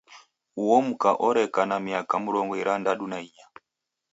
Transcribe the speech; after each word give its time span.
Uo 0.63 0.77
mka 0.87 1.11
oreka 1.27 1.61
na 1.69 1.77
miaka 1.85 2.15
mrongo 2.23 2.53
irandadu 2.61 3.05
na 3.11 3.17
inya. 3.25 3.45